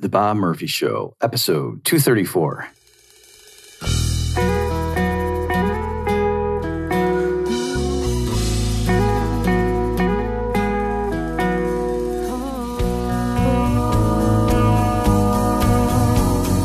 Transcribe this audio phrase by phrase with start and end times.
[0.00, 2.68] The Bob Murphy Show, episode 234.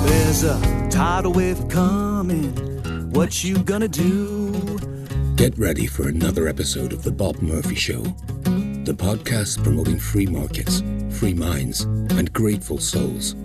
[0.05, 2.51] There's a tidal wave coming.
[3.11, 4.79] What you gonna do?
[5.35, 8.03] Get ready for another episode of The Bob Murphy Show,
[8.85, 13.35] the podcast promoting free markets, free minds, and grateful souls.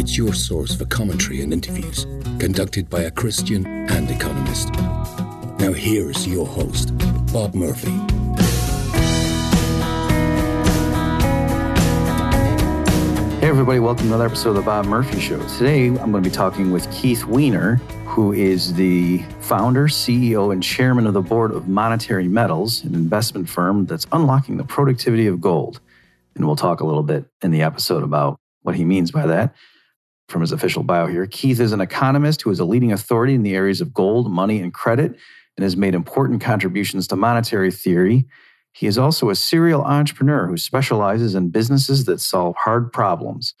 [0.00, 2.06] It's your source for commentary and interviews
[2.40, 4.72] conducted by a Christian and economist.
[5.60, 6.90] Now, here's your host,
[7.32, 7.92] Bob Murphy.
[13.38, 15.38] Hey, everybody, welcome to another episode of The Bob Murphy Show.
[15.56, 17.80] Today, I'm going to be talking with Keith Weiner,
[18.14, 23.48] who is the founder, CEO, and chairman of the board of Monetary Metals, an investment
[23.48, 25.80] firm that's unlocking the productivity of gold.
[26.36, 29.52] And we'll talk a little bit in the episode about what he means by that
[30.28, 31.26] from his official bio here.
[31.26, 34.60] Keith is an economist who is a leading authority in the areas of gold, money,
[34.60, 35.16] and credit,
[35.56, 38.28] and has made important contributions to monetary theory.
[38.70, 43.54] He is also a serial entrepreneur who specializes in businesses that solve hard problems.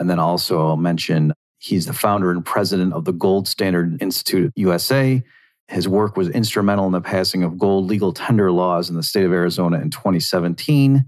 [0.00, 4.52] And then also, I'll mention he's the founder and president of the Gold Standard Institute
[4.56, 5.22] USA.
[5.68, 9.24] His work was instrumental in the passing of gold legal tender laws in the state
[9.24, 11.06] of Arizona in 2017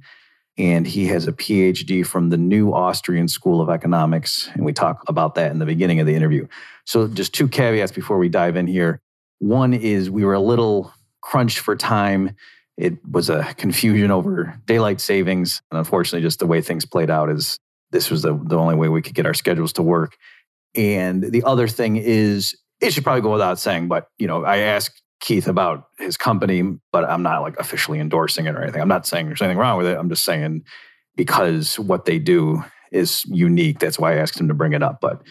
[0.56, 4.48] and he has a PhD from the New Austrian School of Economics.
[4.54, 6.46] And we talk about that in the beginning of the interview.
[6.84, 9.00] So, just two caveats before we dive in here.
[9.40, 12.36] One is we were a little crunched for time.
[12.76, 15.60] It was a confusion over daylight savings.
[15.70, 17.58] And unfortunately, just the way things played out is
[17.90, 20.16] this was the, the only way we could get our schedules to work.
[20.74, 24.58] And the other thing is, it should probably go without saying, but you know, I
[24.58, 28.82] asked Keith about his company, but I'm not like officially endorsing it or anything.
[28.82, 29.96] I'm not saying there's anything wrong with it.
[29.96, 30.62] I'm just saying
[31.16, 33.78] because what they do is unique.
[33.78, 35.22] That's why I asked him to bring it up, but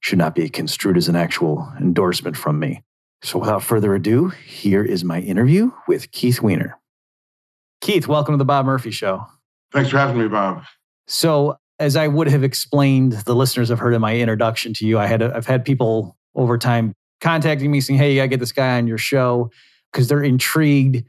[0.00, 2.82] should not be construed as an actual endorsement from me.
[3.22, 6.78] So without further ado, here is my interview with Keith Weiner.
[7.80, 9.26] Keith, welcome to the Bob Murphy Show.
[9.72, 10.62] Thanks for having me, Bob.
[11.06, 14.98] So, as I would have explained, the listeners have heard in my introduction to you,
[14.98, 18.76] I had I've had people over time contacting me saying, "Hey, to get this guy
[18.76, 19.50] on your show,"
[19.90, 21.04] because they're intrigued.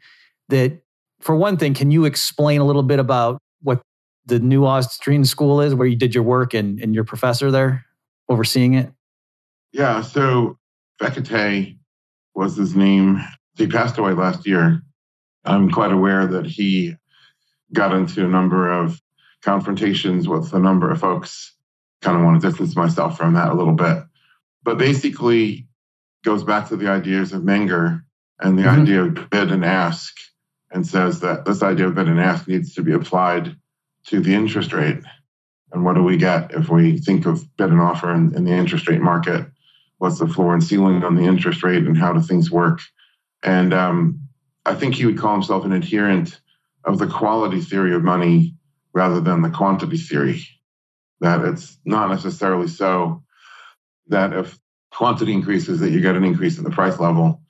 [0.47, 0.81] That
[1.19, 3.81] for one thing, can you explain a little bit about what
[4.25, 7.85] the New Austrian School is, where you did your work and, and your professor there
[8.29, 8.91] overseeing it?
[9.73, 10.01] Yeah.
[10.01, 10.57] So
[11.01, 11.77] Fekete
[12.33, 13.21] was his name.
[13.57, 14.81] He passed away last year.
[15.43, 16.95] I'm quite aware that he
[17.73, 19.00] got into a number of
[19.41, 21.55] confrontations with a number of folks.
[22.01, 24.03] Kind of want to distance myself from that a little bit.
[24.63, 25.67] But basically,
[26.23, 28.03] goes back to the ideas of Menger
[28.39, 28.81] and the mm-hmm.
[28.81, 30.15] idea of bid and ask,
[30.71, 33.55] and says that this idea of bid and ask needs to be applied
[34.07, 35.03] to the interest rate.
[35.71, 38.51] And what do we get if we think of bid and offer in, in the
[38.51, 39.45] interest rate market?
[39.99, 42.81] What's the floor and ceiling on the interest rate, and how do things work?
[43.43, 44.21] And um,
[44.65, 46.39] I think he would call himself an adherent
[46.83, 48.55] of the quality theory of money
[48.93, 50.45] rather than the quantity theory.
[51.19, 53.23] That it's not necessarily so
[54.07, 54.57] that if
[54.91, 57.41] quantity increases, that you get an increase in the price level,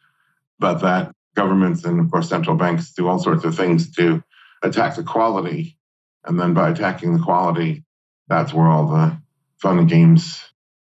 [0.59, 4.23] but that governments and, of course, central banks do all sorts of things to
[4.61, 5.77] attack the quality.
[6.25, 7.83] And then by attacking the quality,
[8.27, 9.17] that's where all the
[9.57, 10.41] fun and games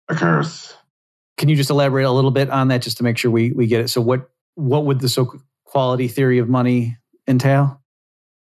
[0.09, 0.73] occurs.
[1.37, 3.67] Can you just elaborate a little bit on that just to make sure we, we
[3.67, 3.89] get it?
[3.89, 6.97] So what what would the so quality theory of money
[7.27, 7.79] entail?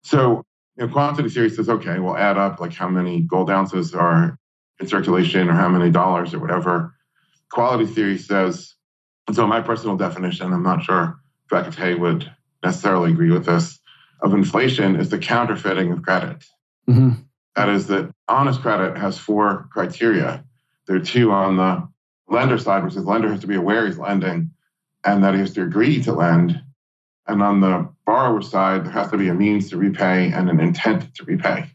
[0.04, 0.46] So
[0.78, 4.38] you know, quantity theory says, okay, we'll add up like how many gold ounces are
[4.80, 6.96] in circulation or how many dollars or whatever
[7.50, 8.76] quality theory says,
[9.28, 11.18] and so my personal definition, I'm not sure
[11.50, 12.30] Fekete would
[12.64, 13.80] necessarily agree with this,
[14.22, 16.44] of inflation is the counterfeiting of credit.
[16.90, 17.22] Mm-hmm.
[17.56, 20.44] That is that honest credit has four criteria.
[20.88, 21.88] There are two on the
[22.28, 24.52] lender side, which is lender has to be aware he's lending
[25.06, 26.62] and that he has to agree to lend.
[27.28, 30.60] And on the borrower side, there has to be a means to repay and an
[30.60, 31.66] intent to repay.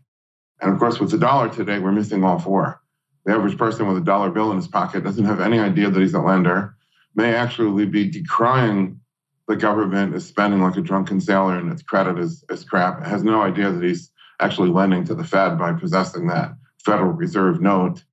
[0.60, 2.80] And of course, with the dollar today, we're missing all four.
[3.24, 6.00] The average person with a dollar bill in his pocket doesn't have any idea that
[6.00, 6.77] he's a lender,
[7.15, 9.00] may actually be decrying
[9.48, 13.24] the government is spending like a drunken sailor and its credit is, is crap, has
[13.24, 16.53] no idea that he's actually lending to the Fed by possessing that
[16.84, 18.04] Federal Reserve note.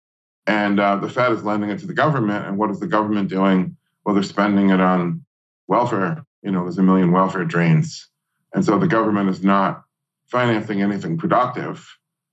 [0.47, 2.47] And uh, the Fed is lending it to the government.
[2.47, 3.77] And what is the government doing?
[4.03, 5.25] Well, they're spending it on
[5.67, 6.25] welfare.
[6.43, 8.07] You know, there's a million welfare drains.
[8.53, 9.83] And so the government is not
[10.29, 11.87] financing anything productive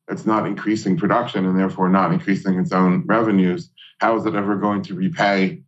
[0.08, 4.56] it's not increasing production and therefore not increasing its own revenues, how is it ever
[4.56, 5.62] going to repay?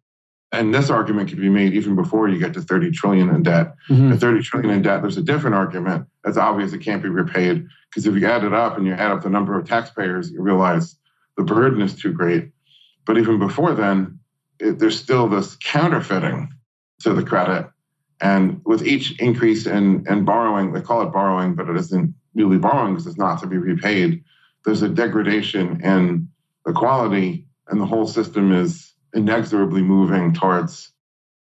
[0.52, 3.74] And this argument could be made even before you get to 30 trillion in debt.
[3.88, 4.12] Mm-hmm.
[4.12, 6.06] At 30 trillion in debt, there's a different argument.
[6.24, 9.10] It's obvious it can't be repaid because if you add it up and you add
[9.10, 10.96] up the number of taxpayers, you realize
[11.36, 12.50] the burden is too great.
[13.06, 14.20] But even before then,
[14.58, 16.52] it, there's still this counterfeiting
[17.00, 17.68] to the credit.
[18.20, 22.58] And with each increase in, in borrowing, they call it borrowing, but it isn't really
[22.58, 24.22] borrowing because it's not to be repaid.
[24.64, 26.28] There's a degradation in
[26.64, 30.92] the quality, and the whole system is inexorably moving towards,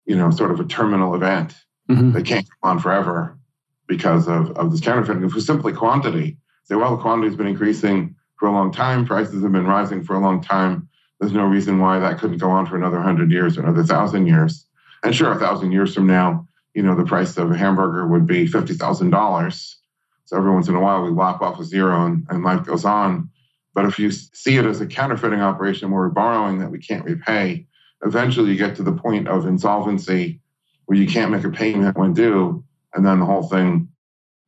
[0.04, 1.54] you know, sort of a terminal event
[1.88, 2.12] mm-hmm.
[2.12, 3.38] that can't go on forever
[3.86, 5.24] because of, of this counterfeiting.
[5.24, 8.72] If it was simply quantity, say, well, the quantity has been increasing for a long
[8.72, 10.88] time, prices have been rising for a long time.
[11.20, 14.26] There's no reason why that couldn't go on for another hundred years or another thousand
[14.26, 14.66] years.
[15.02, 16.46] And sure, a thousand years from now,
[16.76, 19.78] you know, the price of a hamburger would be fifty thousand dollars.
[20.26, 22.84] So every once in a while, we lop off a zero and, and life goes
[22.84, 23.30] on.
[23.74, 27.04] But if you see it as a counterfeiting operation where we're borrowing that we can't
[27.04, 27.66] repay,
[28.04, 30.42] eventually you get to the point of insolvency
[30.84, 32.62] where you can't make a payment when due,
[32.92, 33.88] and then the whole thing,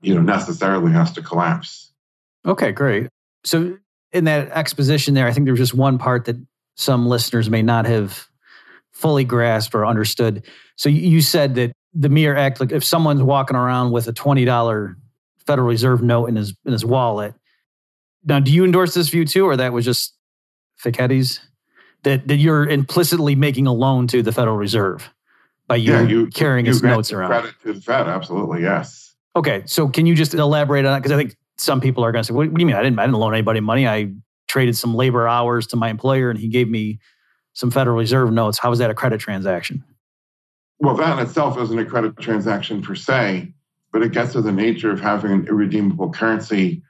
[0.03, 1.93] you know, necessarily has to collapse.
[2.45, 3.09] Okay, great.
[3.45, 3.79] So
[4.13, 6.37] in that exposition there, I think there was just one part that
[6.77, 8.29] some listeners may not have
[8.93, 10.45] fully grasped or understood.
[10.77, 14.45] So you said that the mere act, like if someone's walking around with a twenty
[14.45, 14.97] dollar
[15.47, 17.35] Federal Reserve note in his in his wallet.
[18.25, 20.15] Now, do you endorse this view too, or that was just
[20.83, 21.41] Fekete's?
[22.03, 25.13] That that you're implicitly making a loan to the Federal Reserve
[25.67, 27.31] by you, yeah, you carrying you his notes around.
[27.31, 29.15] Credit to the Fed, absolutely, yes.
[29.35, 30.99] Okay, so can you just elaborate on that?
[30.99, 32.77] Because I think some people are going to say, what, "What do you mean?
[32.77, 33.89] I didn't I didn't loan anybody money.
[33.89, 34.13] I
[34.49, 36.99] traded some labor hours to my employer, and he gave me
[37.55, 38.59] some Federal Reserve notes.
[38.59, 39.83] How was that a credit transaction?"
[40.81, 43.53] Well, that in itself isn't a credit transaction per se,
[43.93, 46.83] but it gets to the nature of having an irredeemable currency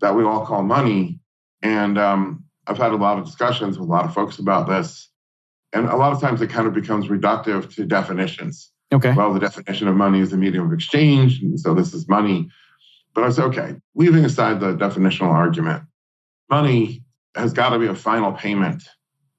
[0.00, 1.20] that we all call money.
[1.62, 5.08] And um, I've had a lot of discussions with a lot of folks about this.
[5.72, 8.72] And a lot of times it kind of becomes reductive to definitions.
[8.92, 9.12] Okay.
[9.12, 11.42] Well, the definition of money is a medium of exchange.
[11.42, 12.48] And so this is money.
[13.14, 15.84] But I say, okay, leaving aside the definitional argument,
[16.50, 17.02] money
[17.34, 18.82] has got to be a final payment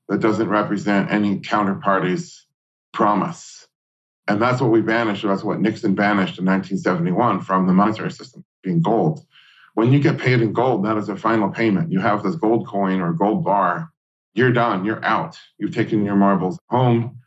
[0.07, 2.45] that doesn't represent any counterparty's
[2.94, 3.59] promise.
[4.30, 5.24] And that's what we banished.
[5.24, 9.26] That's what Nixon banished in 1971 from the monetary system, being gold.
[9.74, 11.92] When you get paid in gold, that is a final payment.
[11.92, 13.90] You have this gold coin or gold bar,
[14.36, 15.36] you're done, you're out.
[15.58, 17.18] You've taken your marbles home.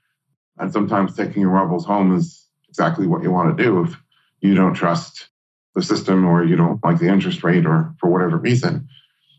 [0.59, 3.97] And sometimes taking your marbles home is exactly what you want to do if
[4.41, 5.29] you don't trust
[5.75, 8.87] the system or you don't like the interest rate or for whatever reason.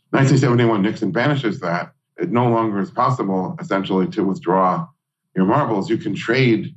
[0.09, 1.93] 1971, Nixon banishes that.
[2.17, 4.85] It no longer is possible, essentially, to withdraw
[5.33, 5.89] your marbles.
[5.89, 6.75] You can trade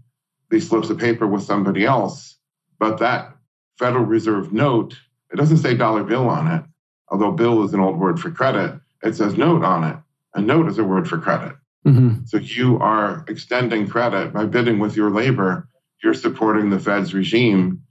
[0.51, 2.37] these slips of paper with somebody else.
[2.79, 3.37] But that
[3.79, 4.97] Federal Reserve note,
[5.31, 6.65] it doesn't say dollar bill on it,
[7.09, 8.79] although bill is an old word for credit.
[9.03, 9.97] It says note on it.
[10.35, 11.55] A note is a word for credit.
[11.87, 12.25] Mm-hmm.
[12.27, 15.69] So you are extending credit by bidding with your labor.
[16.03, 17.83] You're supporting the Fed's regime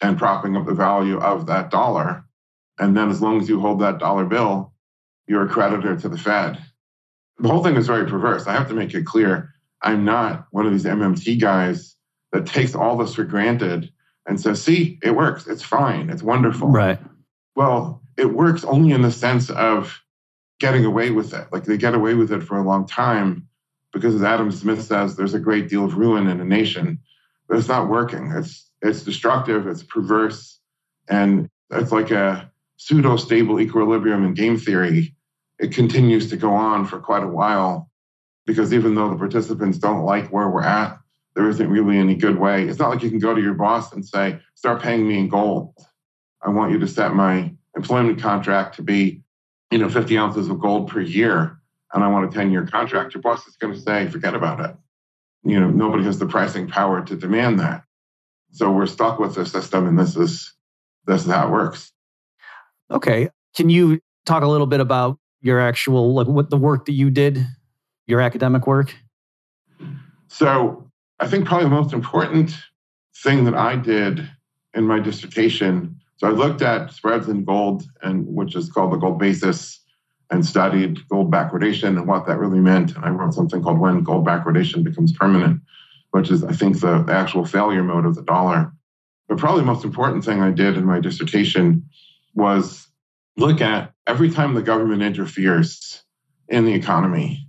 [0.00, 2.24] and propping up the value of that dollar.
[2.78, 4.72] And then as long as you hold that dollar bill,
[5.26, 6.58] you're a creditor to the Fed.
[7.38, 8.46] The whole thing is very perverse.
[8.46, 9.53] I have to make it clear
[9.84, 11.94] I'm not one of these MMT guys
[12.32, 13.92] that takes all this for granted
[14.26, 15.46] and says, see, it works.
[15.46, 16.10] It's fine.
[16.10, 16.68] It's wonderful.
[16.68, 16.98] Right.
[17.54, 20.00] Well, it works only in the sense of
[20.58, 21.48] getting away with it.
[21.52, 23.46] Like they get away with it for a long time
[23.92, 26.98] because, as Adam Smith says, there's a great deal of ruin in a nation,
[27.46, 28.32] but it's not working.
[28.34, 29.66] It's it's destructive.
[29.66, 30.58] It's perverse,
[31.08, 35.14] and it's like a pseudo stable equilibrium in game theory.
[35.58, 37.90] It continues to go on for quite a while
[38.46, 40.98] because even though the participants don't like where we're at,
[41.34, 42.64] there isn't really any good way.
[42.64, 45.28] It's not like you can go to your boss and say, start paying me in
[45.28, 45.74] gold.
[46.42, 49.22] I want you to set my employment contract to be,
[49.70, 51.58] you know, 50 ounces of gold per year.
[51.92, 53.14] And I want a 10 year contract.
[53.14, 54.76] Your boss is going to say, forget about it.
[55.42, 57.82] You know, nobody has the pricing power to demand that.
[58.52, 60.54] So we're stuck with the system and this is
[61.06, 61.92] this is how it works.
[62.90, 63.28] Okay.
[63.56, 67.10] Can you talk a little bit about your actual like what the work that you
[67.10, 67.44] did,
[68.06, 68.94] your academic work?
[70.28, 72.56] So I think probably the most important
[73.16, 74.28] thing that I did
[74.74, 76.00] in my dissertation.
[76.16, 79.80] So I looked at spreads in gold, and which is called the gold basis,
[80.30, 82.96] and studied gold backwardation and what that really meant.
[82.96, 85.60] And I wrote something called When Gold Backwardation Becomes Permanent,
[86.10, 88.72] which is, I think, the, actual failure mode of the dollar.
[89.28, 91.88] But probably the most important thing I did in my dissertation
[92.34, 92.88] was
[93.36, 96.02] look at every time the government interferes
[96.48, 97.43] in the economy,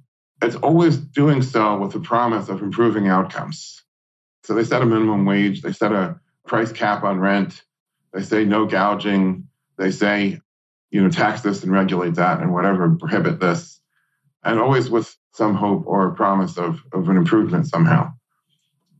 [0.45, 3.83] it's always doing so with the promise of improving outcomes.
[4.43, 7.63] So they set a minimum wage, they set a price cap on rent,
[8.13, 9.47] they say no gouging,
[9.77, 10.39] they say,
[10.91, 13.79] you know, tax this and regulate that and whatever, prohibit this,
[14.43, 18.13] and always with some hope or promise of, of an improvement somehow.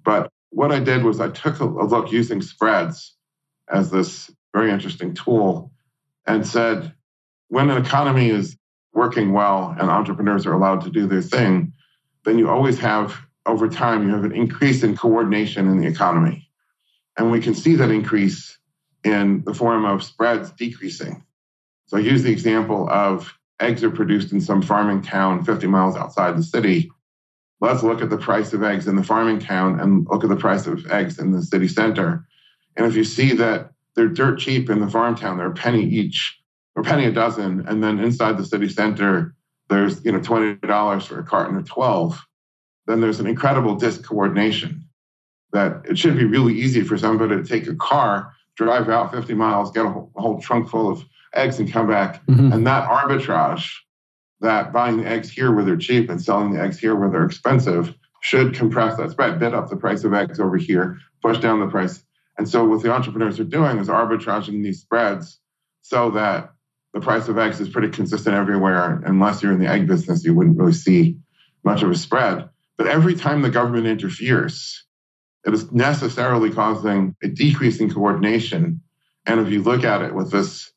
[0.04, 3.16] But what I did was I took a, a look using spreads
[3.70, 5.72] as this very interesting tool
[6.25, 6.94] and said,
[7.50, 8.58] when an economy is
[8.96, 11.74] working well and entrepreneurs are allowed to do their thing,
[12.24, 16.50] then you always have, over time, you have an increase in coordination in the economy.
[17.18, 18.58] And we can see that increase
[19.04, 21.24] in the form of spreads decreasing.
[21.88, 25.96] So I use the example of eggs are produced in some farming town 50 miles
[25.96, 26.90] outside the city.
[27.62, 30.36] Let's look at the price of eggs in the farming town and look at the
[30.36, 32.25] price of eggs in the city center.
[32.75, 35.84] And if you see that they're dirt cheap in the farm town, they're a penny
[35.84, 36.38] each
[36.75, 39.36] or penny a dozen, and then inside the city center,
[39.70, 42.22] there's you know $20 for a carton or 12,
[42.88, 44.82] then there's an incredible discoordination
[45.51, 49.34] that it should be really easy for somebody to take a car, drive out 50
[49.34, 51.03] miles, get a whole, a whole trunk full of
[51.34, 52.25] eggs and come back.
[52.27, 52.51] Mm-hmm.
[52.51, 53.72] And that arbitrage,
[54.41, 57.25] that buying the eggs here where they're cheap and selling the eggs here where they're
[57.25, 61.60] expensive, should compress that spread, bid up the price of eggs over here, push down
[61.60, 62.03] the price.
[62.38, 65.39] And so what the entrepreneurs are doing is arbitraging these spreads
[65.84, 66.55] so that
[66.96, 69.04] the price of eggs is pretty consistent everywhere.
[69.06, 71.18] Unless you're in the egg business, you wouldn't really see
[71.66, 72.50] much of a spread.
[72.78, 74.82] But every time the government interferes,
[75.46, 78.82] it is necessarily causing a decrease in coordination.
[79.25, 80.72] And if you look at it with this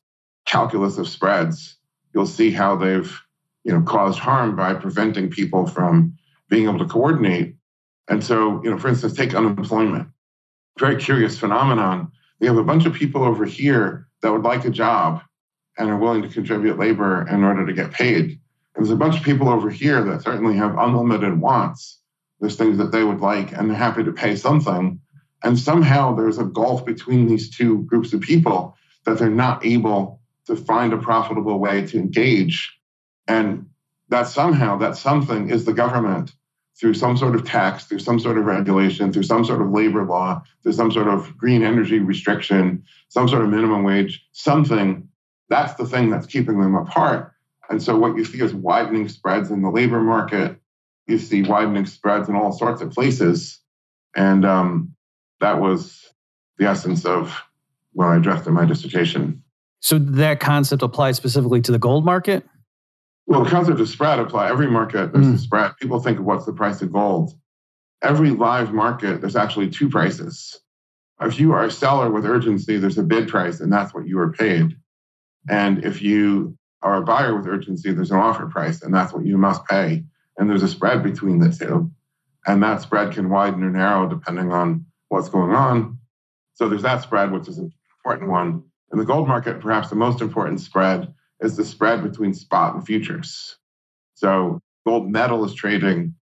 [0.45, 1.77] calculus of spreads,
[2.13, 3.17] you'll see how they've
[3.63, 6.17] you know caused harm by preventing people from
[6.49, 7.55] being able to coordinate.
[8.09, 10.09] And so, you know, for instance, take unemployment.
[10.79, 12.11] Very curious phenomenon.
[12.41, 15.21] We have a bunch of people over here that would like a job
[15.79, 18.39] and are willing to contribute labor in order to get paid.
[18.75, 21.99] And there's a bunch of people over here that certainly have unlimited wants.
[22.39, 24.99] There's things that they would like and they're happy to pay something.
[25.43, 30.19] And somehow there's a gulf between these two groups of people that they're not able
[30.45, 32.77] to find a profitable way to engage.
[33.27, 33.67] And
[34.09, 36.33] that somehow, that something is the government
[36.79, 40.05] through some sort of tax, through some sort of regulation, through some sort of labor
[40.05, 45.08] law, through some sort of green energy restriction, some sort of minimum wage, something.
[45.49, 47.33] That's the thing that's keeping them apart.
[47.69, 50.59] And so what you see is widening spreads in the labor market.
[51.07, 53.59] You see widening spreads in all sorts of places.
[54.15, 54.95] And um,
[55.39, 56.13] that was
[56.57, 57.41] the essence of
[57.93, 59.43] what I addressed in my dissertation.
[59.81, 62.45] So that concept applies specifically to the gold market?
[63.25, 65.13] Well, the concept of spread apply every market.
[65.13, 65.35] There's mm.
[65.35, 65.71] a spread.
[65.79, 67.31] People think of what's the price of gold.
[68.01, 70.59] Every live market, there's actually two prices.
[71.21, 74.19] If you are a seller with urgency, there's a bid price, and that's what you
[74.19, 74.75] are paid.
[75.47, 79.25] And if you are a buyer with urgency, there's an offer price, and that's what
[79.25, 80.03] you must pay.
[80.37, 81.91] And there's a spread between the two.
[82.47, 85.99] And that spread can widen or narrow depending on what's going on.
[86.53, 88.63] So there's that spread, which is an important one.
[88.91, 92.85] In the gold market, perhaps the most important spread is the spread between spot and
[92.85, 93.57] futures.
[94.15, 96.15] So gold metal is trading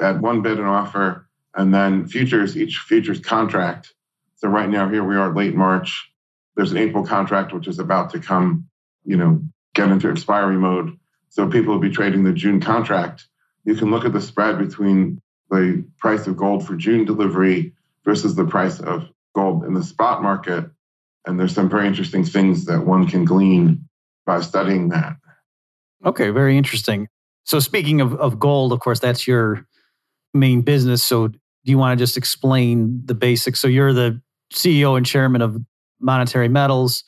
[0.00, 3.92] at one bid and offer, and then futures, each futures contract.
[4.36, 6.11] So right now, here we are late March.
[6.56, 8.68] There's an April contract which is about to come,
[9.04, 9.42] you know,
[9.74, 10.98] get into expiry mode.
[11.30, 13.26] So people will be trading the June contract.
[13.64, 17.72] You can look at the spread between the price of gold for June delivery
[18.04, 20.70] versus the price of gold in the spot market
[21.26, 23.88] and there's some very interesting things that one can glean
[24.26, 25.16] by studying that.
[26.04, 27.08] Okay, very interesting.
[27.44, 29.66] So, speaking of, of gold, of course, that's your
[30.34, 31.02] main business.
[31.02, 33.60] So, do you want to just explain the basics?
[33.60, 34.20] So, you're the
[34.52, 35.60] CEO and chairman of
[36.02, 37.04] Monetary Metals.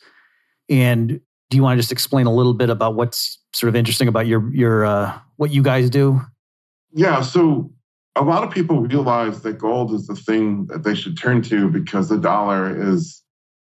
[0.68, 1.20] And
[1.50, 4.26] do you want to just explain a little bit about what's sort of interesting about
[4.26, 6.20] your, your uh, what you guys do?
[6.92, 7.20] Yeah.
[7.20, 7.70] So,
[8.16, 11.68] a lot of people realize that gold is the thing that they should turn to
[11.68, 13.24] because the dollar is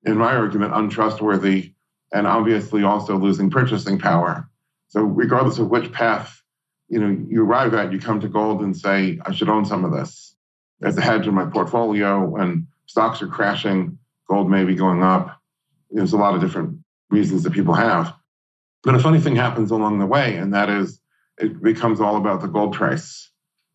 [0.05, 1.73] in my argument, untrustworthy
[2.13, 4.49] and obviously also losing purchasing power.
[4.89, 6.43] So regardless of which path
[6.89, 9.85] you know you arrive at, you come to gold and say, I should own some
[9.85, 10.35] of this
[10.83, 12.25] as a hedge in my portfolio.
[12.25, 13.98] When stocks are crashing,
[14.29, 15.41] gold may be going up.
[15.91, 16.79] There's a lot of different
[17.11, 18.15] reasons that people have.
[18.83, 21.01] But a funny thing happens along the way, and that is
[21.39, 23.31] it becomes all about the gold price.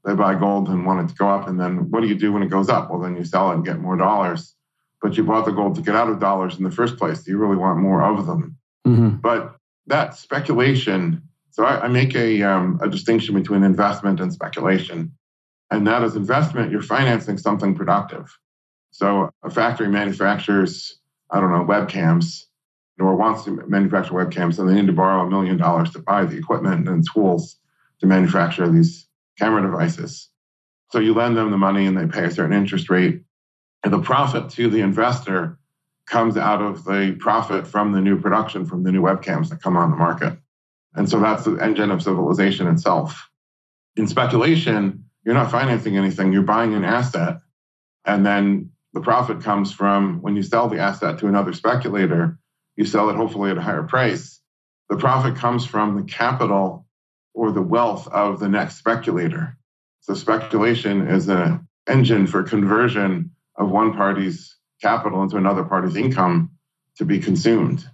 [0.05, 2.31] They buy gold and want it to go up, and then what do you do
[2.31, 2.89] when it goes up?
[2.89, 4.55] Well, then you sell it and get more dollars
[5.03, 7.27] but you bought the gold to get out of dollars in the first place.
[7.27, 8.57] You really want more of them.
[8.88, 9.17] Mm-hmm.
[9.17, 9.57] But
[9.88, 15.12] that speculation, so I, I make a, um, a distinction between investment and speculation.
[15.69, 18.39] And that is investment, you're financing something productive.
[18.93, 22.43] So a factory manufactures, I don't know, webcams
[23.00, 26.23] or wants to manufacture webcams, and they need to borrow a million dollars to buy
[26.25, 27.57] the equipment and tools
[28.00, 29.07] to manufacture these
[29.38, 30.29] camera devices.
[30.91, 33.23] So you lend them the money and they pay a certain interest rate
[33.83, 35.57] and the profit to the investor
[36.05, 39.75] comes out of the profit from the new production, from the new webcams that come
[39.75, 40.38] on the market.
[40.95, 43.29] And so that's the engine of civilization itself.
[43.95, 47.39] In speculation, you're not financing anything, you're buying an asset.
[48.05, 52.38] And then the profit comes from when you sell the asset to another speculator,
[52.75, 54.39] you sell it hopefully at a higher price.
[54.89, 56.85] the profit comes from the capital
[57.33, 59.57] or the wealth of the next speculator.
[60.01, 66.51] So speculation is an engine for conversion of one party's capital into another party's income
[66.97, 67.88] to be consumed.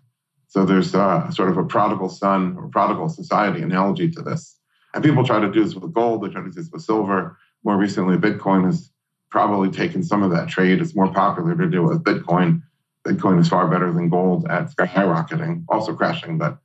[0.47, 4.57] So there's a, sort of a prodigal son or prodigal society analogy to this.
[4.93, 7.37] And people try to do this with gold, they try to do this with silver.
[7.63, 8.91] More recently, Bitcoin has
[9.29, 10.81] probably taken some of that trade.
[10.81, 12.61] It's more popular to do with Bitcoin.
[13.05, 16.57] Bitcoin is far better than gold at skyrocketing, also crashing, but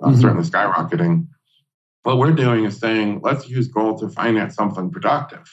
[0.00, 0.20] uh, mm-hmm.
[0.20, 1.26] certainly skyrocketing.
[2.04, 5.48] What we're doing is saying, let's use gold to finance something productive.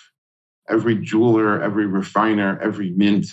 [0.67, 3.27] Every jeweler, every refiner, every mint,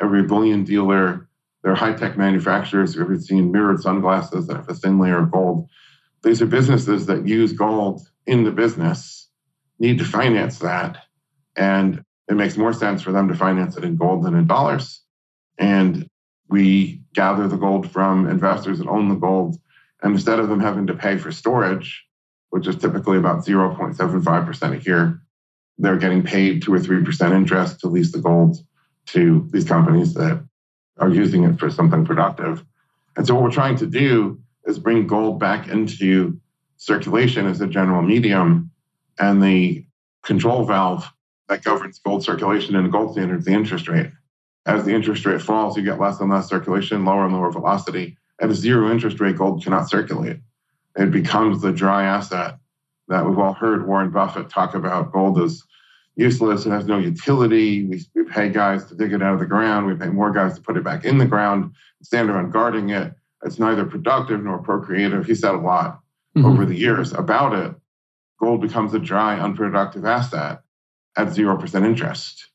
[0.00, 1.28] every bullion dealer,
[1.62, 2.96] they're high tech manufacturers.
[2.96, 5.68] If you've seen mirrored sunglasses that have a thin layer of gold.
[6.22, 9.28] These are businesses that use gold in the business,
[9.78, 10.98] need to finance that.
[11.56, 15.02] And it makes more sense for them to finance it in gold than in dollars.
[15.58, 16.08] And
[16.48, 19.56] we gather the gold from investors that own the gold.
[20.02, 22.04] And instead of them having to pay for storage,
[22.50, 25.20] which is typically about 0.75% a year,
[25.78, 28.58] they're getting paid two or 3% interest to lease the gold
[29.06, 30.42] to these companies that
[30.98, 32.64] are using it for something productive.
[33.16, 36.40] And so what we're trying to do is bring gold back into
[36.76, 38.70] circulation as a general medium
[39.18, 39.84] and the
[40.22, 41.10] control valve
[41.48, 44.10] that governs gold circulation and the gold standard is the interest rate.
[44.66, 48.16] As the interest rate falls, you get less and less circulation, lower and lower velocity.
[48.40, 50.38] At a zero interest rate, gold cannot circulate.
[50.96, 52.56] It becomes the dry asset
[53.08, 55.12] that we've all heard Warren Buffett talk about.
[55.12, 55.64] Gold is
[56.16, 56.64] useless.
[56.64, 57.84] It has no utility.
[57.84, 59.86] We, we pay guys to dig it out of the ground.
[59.86, 61.72] We pay more guys to put it back in the ground,
[62.02, 63.12] stand around guarding it.
[63.44, 65.26] It's neither productive nor procreative.
[65.26, 66.00] He said a lot
[66.36, 66.46] mm-hmm.
[66.46, 67.74] over the years about it.
[68.40, 70.63] Gold becomes a dry, unproductive asset
[71.16, 72.48] at 0% interest.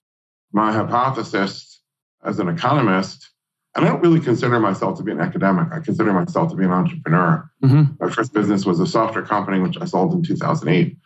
[0.51, 1.82] My hypothesis
[2.24, 3.30] as an economist,
[3.75, 6.66] and I don't really consider myself to be an academic, I consider myself to be
[6.66, 7.50] an entrepreneur.
[7.63, 8.04] Mm-hmm.
[8.04, 10.98] My first business was a software company, which I sold in 2008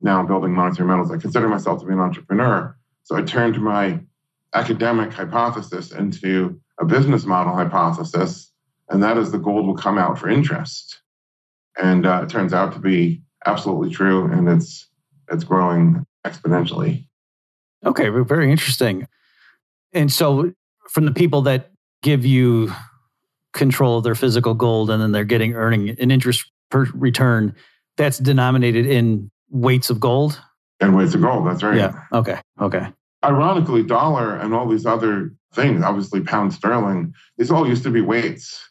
[0.00, 1.10] now I'm building monetary metals.
[1.10, 2.76] I consider myself to be an entrepreneur.
[3.04, 4.00] So I turned my
[4.54, 8.52] academic hypothesis into a business model hypothesis,
[8.88, 11.00] and that is the gold will come out for interest.
[11.76, 14.88] And uh, it turns out to be absolutely true, and it's
[15.30, 17.06] it's growing exponentially.
[17.84, 19.06] Okay, very interesting.
[19.92, 20.52] And so,
[20.88, 21.70] from the people that
[22.02, 22.72] give you
[23.54, 27.54] control of their physical gold, and then they're getting earning an interest per return,
[27.96, 30.40] that's denominated in weights of gold?
[30.80, 31.76] And weights of gold, that's right.
[31.76, 32.00] Yeah.
[32.12, 32.40] Okay.
[32.60, 32.86] Okay.
[33.24, 38.00] Ironically, dollar and all these other things, obviously pound sterling, these all used to be
[38.00, 38.64] weights.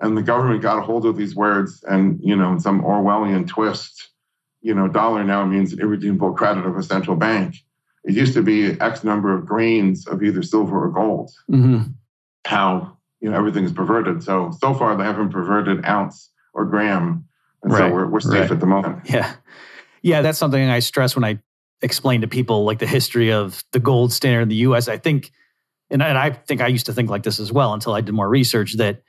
[0.00, 3.46] And the government got a hold of these words and, you know, in some Orwellian
[3.46, 4.08] twist,
[4.60, 7.54] you know, dollar now means an irredeemable credit of a central bank.
[8.04, 11.30] It used to be X number of grains of either silver or gold.
[11.50, 11.92] Mm-hmm.
[12.46, 14.22] How, you know, everything is perverted.
[14.22, 17.28] So, so far they haven't perverted ounce or gram.
[17.62, 17.78] And right.
[17.78, 18.50] so we're, we're safe right.
[18.50, 19.08] at the moment.
[19.08, 19.32] Yeah.
[20.02, 21.38] Yeah, that's something I stress when I
[21.80, 24.88] explain to people like the history of the gold standard in the US.
[24.88, 25.30] I think,
[25.90, 28.12] and, and I think I used to think like this as well until I did
[28.12, 29.02] more research that,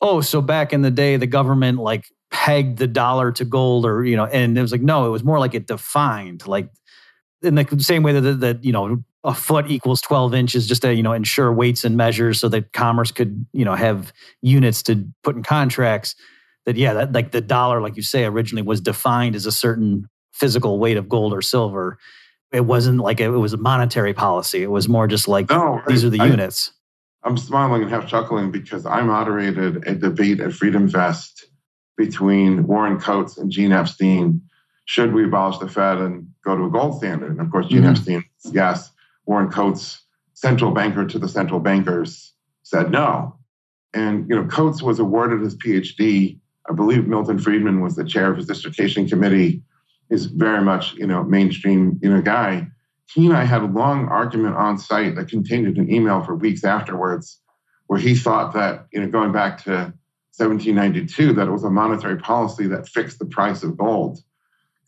[0.00, 4.04] oh, so back in the day, the government like pegged the dollar to gold or,
[4.04, 6.70] you know, and it was like, no, it was more like it defined, like
[7.42, 10.94] in the same way that, that you know, a foot equals 12 inches just to,
[10.94, 15.06] you know, ensure weights and measures so that commerce could, you know, have units to
[15.22, 16.14] put in contracts
[16.68, 20.06] that yeah that like the dollar like you say originally was defined as a certain
[20.34, 21.98] physical weight of gold or silver.
[22.52, 24.62] It wasn't like it was a monetary policy.
[24.62, 26.72] It was more just like no, these are the I, units.
[27.24, 31.46] I'm smiling and half chuckling because I moderated a debate at Freedom Fest
[31.96, 34.42] between Warren Coats and Gene Epstein.
[34.88, 37.32] Should we abolish the Fed and go to a gold standard?
[37.32, 37.90] And of course, Gene mm-hmm.
[37.90, 38.90] Epstein, yes.
[39.26, 43.36] Warren Coats, central banker to the central bankers, said no.
[43.92, 46.38] And you know, Coats was awarded his PhD.
[46.70, 49.62] I believe Milton Friedman was the chair of his dissertation committee
[50.08, 52.66] is very much, you know, mainstream, you know, guy.
[53.12, 56.64] He and I had a long argument on site that continued an email for weeks
[56.64, 57.42] afterwards,
[57.88, 59.92] where he thought that, you know, going back to
[60.38, 64.20] 1792, that it was a monetary policy that fixed the price of gold.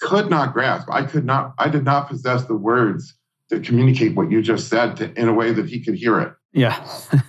[0.00, 0.88] Could not grasp.
[0.90, 3.14] I could not, I did not possess the words
[3.50, 6.32] to communicate what you just said to, in a way that he could hear it.
[6.52, 6.84] Yeah.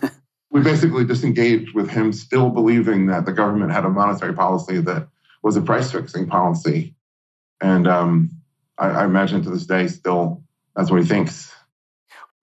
[0.52, 5.08] we basically disengaged with him still believing that the government had a monetary policy that
[5.44, 6.96] was a price fixing policy.
[7.62, 8.30] And um,
[8.78, 10.44] I, I imagine to this day, still,
[10.76, 11.54] that's what he thinks.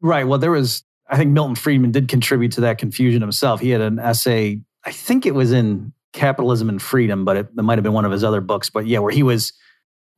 [0.01, 0.27] Right.
[0.27, 3.61] Well, there was, I think Milton Friedman did contribute to that confusion himself.
[3.61, 7.63] He had an essay, I think it was in Capitalism and Freedom, but it, it
[7.63, 8.71] might have been one of his other books.
[8.71, 9.53] But yeah, where he was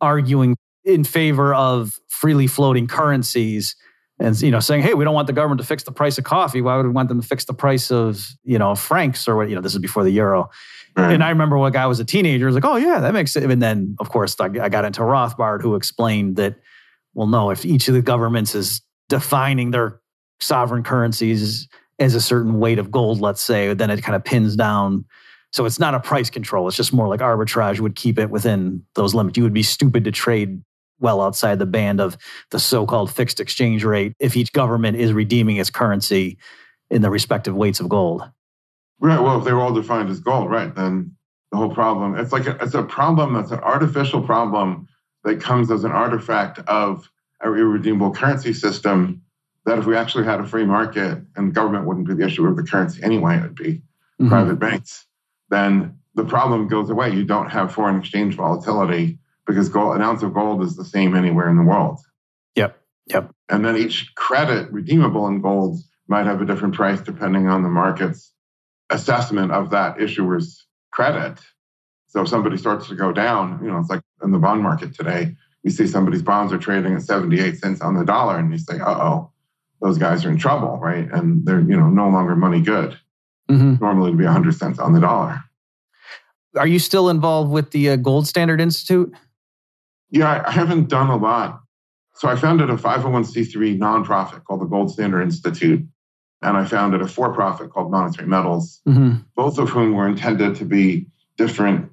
[0.00, 3.76] arguing in favor of freely floating currencies
[4.18, 6.24] and you know saying hey we don't want the government to fix the price of
[6.24, 9.36] coffee why would we want them to fix the price of you know francs or
[9.36, 10.48] what you know this is before the euro
[10.96, 11.12] Right.
[11.12, 13.32] and i remember when guy was a teenager I was like oh yeah that makes
[13.32, 16.56] sense and then of course i I got into rothbard who explained that
[17.14, 20.00] well no if each of the governments is defining their
[20.40, 24.56] sovereign currencies as a certain weight of gold let's say then it kind of pins
[24.56, 25.04] down
[25.52, 28.82] so it's not a price control it's just more like arbitrage would keep it within
[28.94, 30.62] those limits you would be stupid to trade
[31.00, 32.16] well outside the band of
[32.50, 36.38] the so-called fixed exchange rate if each government is redeeming its currency
[36.90, 38.22] in the respective weights of gold.
[39.00, 39.18] Right.
[39.18, 41.16] Well, if they were all defined as gold, right, then
[41.52, 44.86] the whole problem, it's like a, it's a problem that's an artificial problem
[45.24, 47.08] that comes as an artifact of
[47.42, 49.22] a irredeemable currency system
[49.64, 52.56] that if we actually had a free market and government wouldn't be the issuer of
[52.56, 53.80] the currency anyway, it would be
[54.20, 54.28] Mhm.
[54.28, 55.06] private banks,
[55.50, 57.10] then the problem goes away.
[57.10, 61.14] You don't have foreign exchange volatility because gold, an ounce of gold is the same
[61.14, 62.00] anywhere in the world.
[62.56, 62.78] Yep.
[63.06, 63.34] Yep.
[63.48, 67.68] And then each credit redeemable in gold might have a different price depending on the
[67.68, 68.32] market's
[68.90, 71.38] assessment of that issuer's credit.
[72.08, 74.94] So if somebody starts to go down, you know, it's like in the bond market
[74.94, 78.58] today, you see somebody's bonds are trading at 78 cents on the dollar, and you
[78.58, 79.30] say, uh oh,
[79.80, 81.08] those guys are in trouble, right?
[81.10, 82.98] And they're, you know, no longer money good.
[83.48, 83.80] Mhm.
[83.80, 85.42] Normally it'd be 100 cents on the dollar.
[86.56, 89.12] Are you still involved with the uh, Gold Standard Institute?
[90.10, 91.60] Yeah, I- haven't done a lot.
[92.14, 95.86] So I founded a 501c3 nonprofit called the Gold Standard Institute,
[96.42, 99.18] and I founded a for profit called Monetary Metals, Mm-hmm.
[99.36, 101.06] both of whom were intended to be
[101.38, 101.90] different,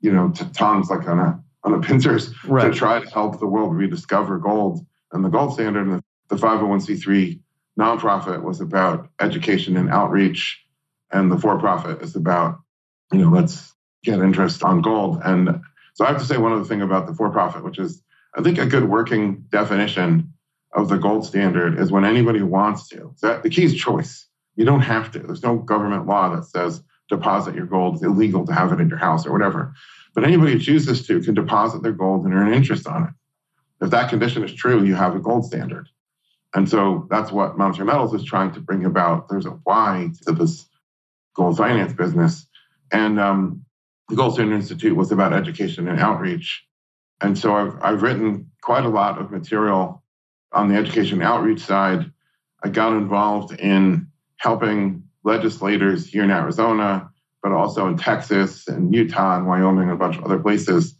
[0.00, 2.72] you know, t- tongues like on a on a pincers Right.
[2.72, 4.86] to try to help the world rediscover gold.
[5.12, 7.40] And the gold standard and the 501c3
[7.78, 10.62] nonprofit was about education and outreach,
[11.10, 12.58] and the for-profit is about,
[13.12, 13.72] you know, let's
[14.04, 15.20] get interest on gold.
[15.24, 15.60] And
[15.94, 18.02] so I have to say one other thing about the for-profit, which is
[18.36, 20.32] I think a good working definition
[20.72, 23.12] of the gold standard is when anybody wants to.
[23.16, 24.26] So the key is choice.
[24.56, 25.20] You don't have to.
[25.20, 27.94] There's no government law that says deposit your gold.
[27.94, 29.74] It's illegal to have it in your house or whatever.
[30.14, 33.84] But anybody who chooses to can deposit their gold and earn interest on it.
[33.84, 35.88] If that condition is true, you have a gold standard.
[36.54, 39.28] And so that's what Monetary Metals is trying to bring about.
[39.28, 40.66] There's a why to this
[41.36, 42.46] gold finance business.
[42.90, 43.64] And um,
[44.08, 46.64] the Gold Standard Institute was about education and outreach.
[47.20, 50.02] And so I've, I've written quite a lot of material
[50.52, 52.10] on the education outreach side.
[52.64, 57.10] I got involved in helping legislators here in Arizona,
[57.42, 60.94] but also in Texas and Utah and Wyoming and a bunch of other places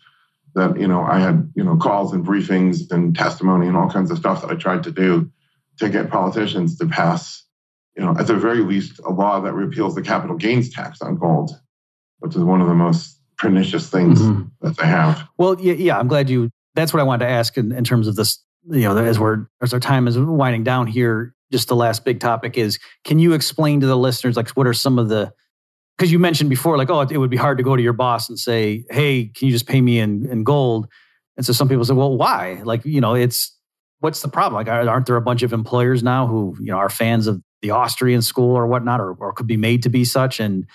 [0.55, 4.11] that, you know, I had, you know, calls and briefings and testimony and all kinds
[4.11, 5.31] of stuff that I tried to do
[5.79, 7.45] to get politicians to pass,
[7.97, 11.17] you know, at the very least, a law that repeals the capital gains tax on
[11.17, 11.51] gold,
[12.19, 14.51] which is one of the most pernicious things Mhm.
[14.63, 15.27] that they have.
[15.39, 16.51] Well, yeah, yeah, I'm glad you.
[16.75, 18.39] That's what I wanted to ask in, in terms of this.
[18.69, 22.19] You know, as we're as our time is winding down here, just the last big
[22.21, 25.33] topic is: Can you explain to the listeners like what are some of the?
[25.97, 27.93] Because you mentioned before, like, oh, it, it would be hard to go to your
[27.95, 30.87] boss and say, "Hey, can you just pay me in in gold?"
[31.37, 33.57] And so some people say, "Well, why?" Like, you know, it's
[34.01, 34.55] what's the problem?
[34.55, 37.73] Like, aren't there a bunch of employers now who you know are fans of the
[37.73, 40.39] Austrian school or whatnot, or, or could be made to be such?
[40.39, 40.67] And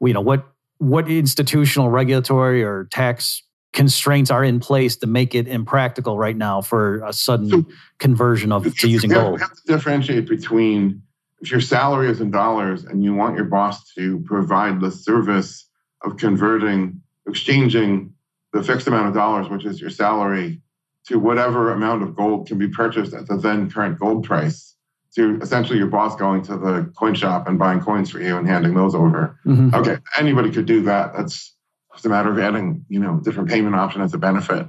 [0.00, 0.46] you know, what
[0.78, 6.60] what institutional, regulatory, or tax constraints are in place to make it impractical right now
[6.60, 7.66] for a sudden So-
[7.98, 9.40] conversion of to using gold?
[9.40, 11.02] You have to differentiate between
[11.40, 15.68] if your salary is in dollars and you want your boss to provide the service
[16.02, 18.14] of converting, exchanging
[18.52, 20.60] the fixed amount of dollars, which is your salary,
[21.06, 24.74] to whatever amount of gold can be purchased at the then current gold price.
[25.18, 28.46] To essentially your boss going to the coin shop and buying coins for you and
[28.46, 29.36] handing those over.
[29.44, 29.74] Mhm.
[29.74, 31.12] Okay, anybody could do that.
[31.16, 31.56] That's
[31.92, 34.68] just a matter of adding, you know, different payment option as a benefit.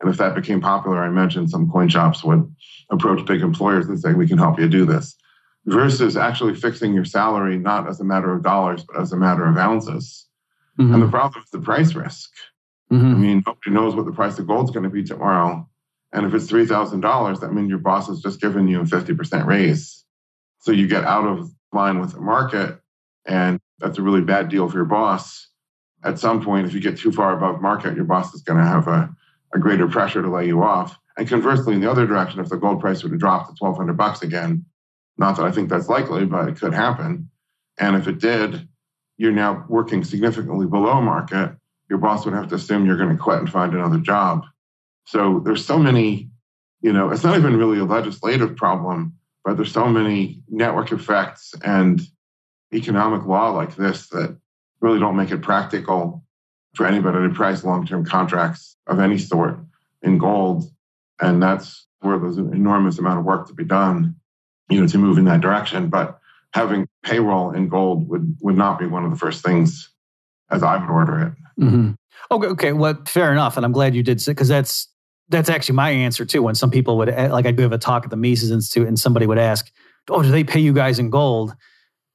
[0.00, 2.50] And if that became popular, I mentioned some coin shops would
[2.88, 5.14] approach big employers and say, "We can help you do this."
[5.66, 9.44] Versus actually fixing your salary not as a matter of dollars, but as a matter
[9.44, 10.26] of ounces.
[10.78, 12.30] And the problem is the price risk.
[12.90, 13.18] I Mhm.
[13.18, 15.68] mean, nobody knows what the price of gold's going to be tomorrow.
[16.12, 18.86] And if it's three thousand dollars, that means your boss has just given you a
[18.86, 20.04] fifty percent raise.
[20.58, 22.78] So you get out of line with the market,
[23.26, 25.48] and that's a really bad deal for your boss.
[26.02, 28.64] At some point, if you get too far above market, your boss is going to
[28.64, 29.14] have a,
[29.54, 30.96] a greater pressure to lay you off.
[31.16, 33.76] And conversely, in the other direction, if the gold price were to drop to twelve
[33.76, 34.64] hundred bucks again,
[35.18, 37.30] not that I think that's likely, but it could happen.
[37.78, 38.68] And if it did,
[39.16, 41.52] you're now working significantly below market
[41.90, 44.46] your boss would have to assume you're going to quit and find another job.
[45.10, 46.30] So there's so many,
[46.82, 51.52] you know, it's not even really a legislative problem, but there's so many network effects
[51.64, 52.00] and
[52.72, 54.38] economic law like this that
[54.80, 56.24] really don't make it practical
[56.76, 59.58] for anybody to price long-term contracts of any sort
[60.02, 60.70] in gold.
[61.20, 64.14] And that's where there's an enormous amount of work to be done,
[64.68, 65.88] you know, to move in that direction.
[65.88, 66.20] But
[66.54, 69.92] having payroll in gold would would not be one of the first things
[70.52, 71.62] as I would order it.
[71.62, 71.90] Mm-hmm.
[72.30, 74.86] Okay, okay, well, fair enough, and I'm glad you did because that's
[75.30, 76.42] that's actually my answer too.
[76.42, 78.98] When some people would eh, like, I'd give a talk at the Mises Institute, and
[78.98, 79.70] somebody would ask,
[80.08, 81.54] "Oh, do they pay you guys in gold?"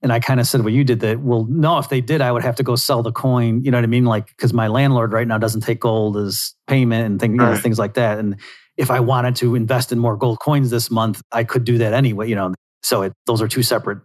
[0.01, 2.31] And I kind of said, "Well, you did that." Well, no, if they did, I
[2.31, 3.63] would have to go sell the coin.
[3.63, 4.05] You know what I mean?
[4.05, 7.55] Like, because my landlord right now doesn't take gold as payment and things, you know,
[7.55, 8.19] things like that.
[8.19, 8.35] And
[8.77, 11.93] if I wanted to invest in more gold coins this month, I could do that
[11.93, 12.29] anyway.
[12.29, 13.99] You know, so it, those are two separate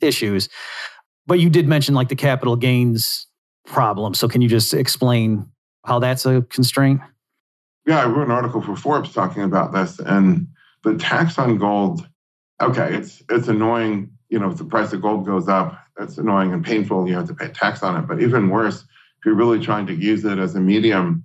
[0.00, 0.48] issues.
[1.26, 3.26] But you did mention like the capital gains
[3.66, 4.14] problem.
[4.14, 5.46] So can you just explain
[5.84, 7.00] how that's a constraint?
[7.86, 10.48] Yeah, I wrote an article for Forbes talking about this, and
[10.82, 12.06] the tax on gold.
[12.60, 14.10] Okay, it's it's annoying.
[14.28, 17.08] You know, if the price of gold goes up, it's annoying and painful.
[17.08, 18.08] You have to pay tax on it.
[18.08, 21.24] But even worse, if you're really trying to use it as a medium,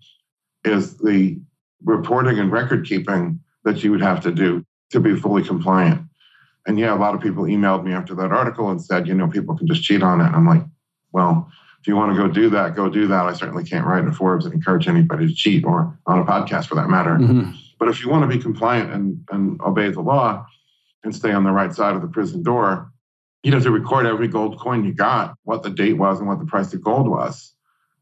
[0.64, 1.40] is the
[1.84, 6.02] reporting and record keeping that you would have to do to be fully compliant.
[6.68, 9.28] And yeah, a lot of people emailed me after that article and said, you know,
[9.28, 10.28] people can just cheat on it.
[10.28, 10.64] And I'm like,
[11.12, 13.26] well, if you want to go do that, go do that.
[13.26, 16.68] I certainly can't write in Forbes and encourage anybody to cheat or on a podcast
[16.68, 17.18] for that matter.
[17.18, 17.56] Mhm.
[17.80, 20.46] But if you want to be compliant and, and obey the law
[21.04, 22.92] and stay on the right side of the prison door,
[23.42, 26.38] you'd have to record every gold coin you got, what the date was and what
[26.38, 27.54] the price of gold was.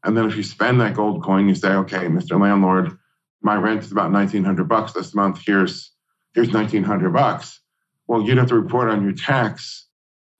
[0.04, 2.38] And then if you spend that gold coin, you say, okay, Mr.
[2.38, 2.96] Landlord,
[3.42, 5.40] my rent is about 1900 bucks this month.
[5.44, 5.90] Here's
[6.34, 7.60] here's 1900 bucks.
[8.06, 9.86] Well, you'd have to report on your tax.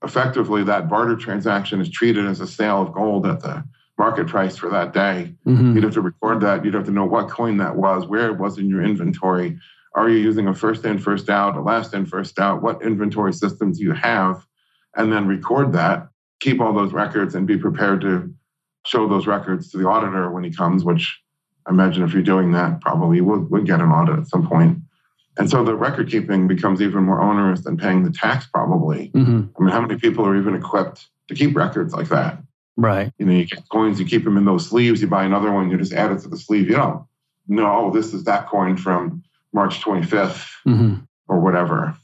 [0.02, 3.62] Effectively, that barter transaction is treated as a sale of gold at the
[3.98, 5.34] market price for that day.
[5.46, 5.74] Mhm.
[5.74, 6.64] You'd have to record that.
[6.64, 9.58] You'd have to know what coin that was, where it was in your inventory.
[9.94, 12.62] Are you using a first in, first out, a last in, first out?
[12.62, 14.46] What inventory systems do you have?
[14.96, 16.08] And then record that,
[16.40, 18.32] keep all those records, and be prepared to
[18.86, 21.20] show those records to the auditor when he comes, which
[21.66, 24.78] I imagine if you're doing that, probably would, would get an audit at some point.
[25.40, 29.11] And so the record keeping becomes even more onerous than paying the tax, probably.
[29.14, 29.48] Mhm.
[29.59, 32.42] I mean, how many people are even equipped to keep records like that?
[32.76, 33.11] Right.
[33.18, 35.70] You know, you get coins, you keep them in those sleeves, you buy another one,
[35.70, 36.68] you just add it to the sleeve.
[36.68, 37.03] You don't
[37.48, 39.22] know, oh, this is that coin from
[39.53, 41.07] March 25th Mhm.
[41.26, 41.94] or whatever.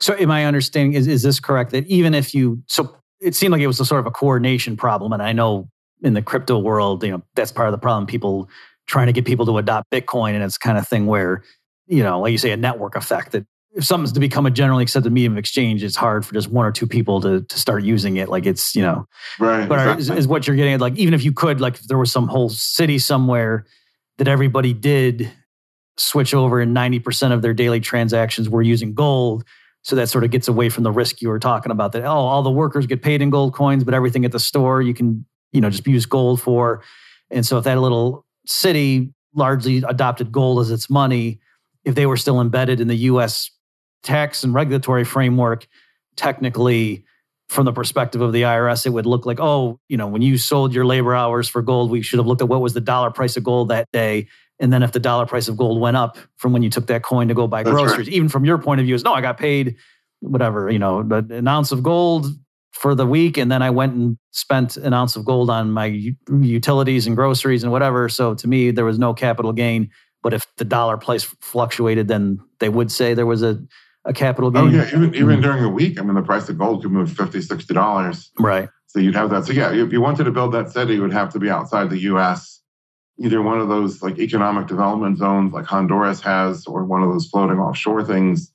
[0.00, 0.94] So, am I understanding?
[0.94, 3.84] Is, is this correct that even if you, so it seemed like it was a
[3.84, 5.12] sort of a coordination problem.
[5.12, 5.68] And I know
[6.02, 8.06] in the crypto world, you know, that's part of the problem.
[8.06, 8.48] People
[8.86, 10.34] trying to get people to adopt Bitcoin.
[10.34, 11.42] And it's kind of thing where,
[11.86, 14.82] you know, like you say, a network effect that if something's to become a generally
[14.84, 17.82] accepted medium of exchange, it's hard for just one or two people to, to start
[17.82, 18.28] using it.
[18.28, 19.06] Like it's, you know,
[19.40, 19.68] Right.
[19.68, 21.88] but are, is, is what you're getting at, like, even if you could, like, if
[21.88, 23.66] there was some whole city somewhere
[24.18, 25.30] that everybody did
[25.96, 29.44] switch over and 90% of their daily transactions were using gold.
[29.82, 32.10] So that sort of gets away from the risk you were talking about that, oh,
[32.10, 35.26] all the workers get paid in gold coins, but everything at the store you can,
[35.52, 36.82] you know, just use gold for.
[37.30, 41.40] And so if that little city largely adopted gold as its money,
[41.84, 43.50] if they were still embedded in the US
[44.02, 45.66] tax and regulatory framework,
[46.16, 47.04] technically
[47.48, 50.38] from the perspective of the IRS, it would look like, oh, you know, when you
[50.38, 53.10] sold your labor hours for gold, we should have looked at what was the dollar
[53.10, 54.26] price of gold that day.
[54.60, 57.02] And then if the dollar price of gold went up from when you took that
[57.02, 57.86] coin to go buy That's right.
[57.86, 59.76] groceries, even from your point of view, is no, I got paid
[60.20, 62.26] whatever, you know, an ounce of gold
[62.72, 63.36] for the week.
[63.36, 67.62] And then I went and spent an ounce of gold on my utilities and groceries
[67.62, 68.08] and whatever.
[68.08, 69.90] So to me, there was no capital gain.
[70.24, 73.62] But if the dollar price fluctuated, then they would say there was a,
[74.06, 74.88] a capital Oh, yeah.
[74.88, 75.42] Even, even mm-hmm.
[75.42, 78.30] during a week, I mean, the price of gold could move 50 $60.
[78.40, 78.68] Right.
[78.86, 79.44] So you'd have that.
[79.44, 81.90] So yeah, if you wanted to build that city, it would have to be outside
[81.90, 82.62] the U.S.
[83.18, 87.26] Either one of those like economic development zones, like Honduras has, or one of those
[87.26, 88.50] floating offshore things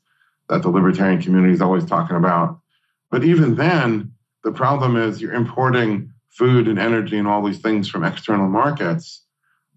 [0.50, 2.60] that the libertarian community is always talking about.
[3.12, 4.12] But even then,
[4.44, 9.24] the problem is you're importing food and energy and all these things from external markets.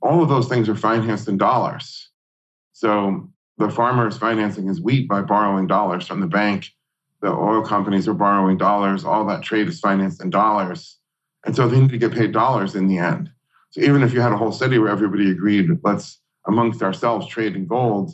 [0.02, 2.10] All of those things are financed in dollars.
[2.72, 6.66] So the farmer is financing his wheat by borrowing dollars from the bank
[7.22, 9.04] the oil companies are borrowing dollars.
[9.04, 10.98] All that trade is financed in dollars.
[11.46, 13.30] And so they need to get paid dollars in the end.
[13.70, 17.54] So even if you had a whole city where everybody agreed, let's amongst ourselves trade
[17.54, 18.12] in gold,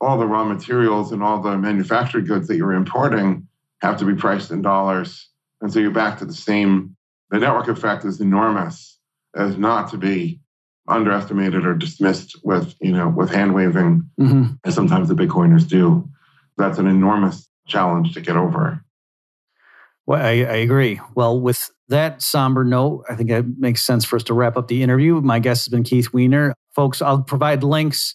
[0.00, 3.46] all the raw materials and all the manufactured goods that you're importing
[3.80, 5.30] have to be priced in dollars.
[5.60, 6.96] And so you're back to the same,
[7.30, 8.98] the network effect is enormous
[9.36, 10.40] as not to be
[10.88, 16.08] underestimated or dismissed with, you know, with hand waving hmm as sometimes the Bitcoiners do.
[16.56, 18.82] That's an enormous challenge to get over.
[20.06, 21.00] Well, I, I agree.
[21.14, 24.68] Well, with that somber note, I think it makes sense for us to wrap up
[24.68, 25.20] the interview.
[25.20, 26.54] My guest has been Keith Weiner.
[26.74, 28.14] Folks, I'll provide links.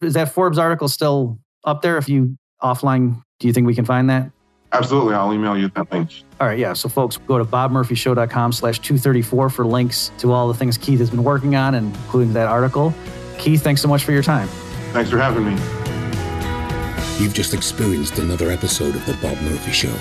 [0.00, 1.98] Is that Forbes article still up there?
[1.98, 4.30] If you offline, do you think we can find that?
[4.72, 5.14] Absolutely.
[5.14, 6.10] I'll email you that link.
[6.40, 6.58] All right.
[6.58, 6.72] Yeah.
[6.74, 11.10] So, folks, go to bobmurphyshow.com slash 234 for links to all the things Keith has
[11.10, 12.92] been working on, including that article.
[13.38, 14.48] Keith, thanks so much for your time.
[14.92, 15.52] Thanks for having me.
[17.22, 19.92] You've just experienced another episode of The Bob Murphy Show,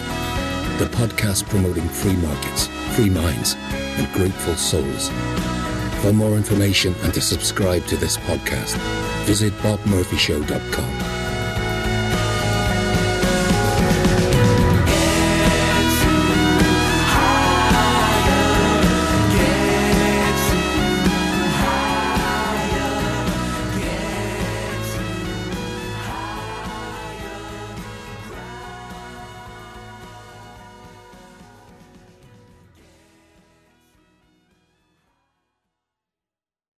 [0.78, 5.10] the podcast promoting free markets, free minds, and grateful souls.
[6.01, 8.75] For more information and to subscribe to this podcast,
[9.25, 11.14] visit bobmurphyshow.com.